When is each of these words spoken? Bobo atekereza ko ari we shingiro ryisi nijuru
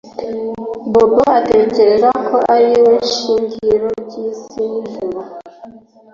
Bobo 0.91 1.21
atekereza 1.39 2.09
ko 2.27 2.35
ari 2.53 2.71
we 2.85 2.95
shingiro 3.13 3.87
ryisi 4.03 4.61
nijuru 4.71 5.19